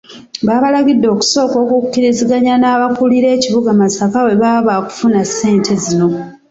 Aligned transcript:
Babalagide 0.47 1.05
okusooka 1.13 1.55
okukkiriziganya 1.65 2.53
n'abakulira 2.57 3.27
ekibuga 3.37 3.69
Masaka 3.81 4.17
bwe 4.25 4.35
baba 4.41 4.61
baakufuna 4.67 5.19
ssente 5.29 5.73
zino. 5.83 6.07